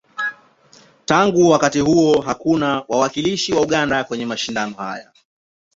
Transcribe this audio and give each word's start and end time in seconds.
Tangu 1.05 1.49
wakati 1.49 1.79
huo, 1.79 2.21
hakuna 2.21 2.83
wawakilishi 2.87 3.53
wa 3.53 3.61
Uganda 3.61 4.03
kwenye 4.03 4.25
mashindano 4.25 4.75
haya. 4.75 5.11